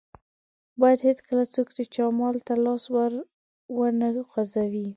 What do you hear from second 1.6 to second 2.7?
د چا مال ته